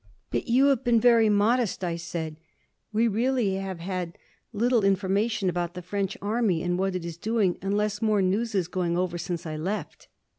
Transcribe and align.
"But 0.31 0.47
you 0.47 0.65
have 0.69 0.83
been 0.83 0.99
very 0.99 1.29
modest," 1.29 1.83
I 1.83 1.95
said. 1.95 2.37
"We 2.91 3.07
really 3.07 3.53
have 3.57 3.79
had 3.79 4.17
little 4.51 4.83
information 4.83 5.47
about 5.47 5.75
the 5.75 5.83
French 5.83 6.17
Army 6.23 6.63
and 6.63 6.79
what 6.79 6.95
it 6.95 7.05
is 7.05 7.17
doing, 7.17 7.59
unless 7.61 8.01
more 8.01 8.19
news 8.23 8.55
is 8.55 8.67
going 8.67 8.97
over 8.97 9.19
since 9.19 9.45
I 9.45 9.57
left." 9.57 10.07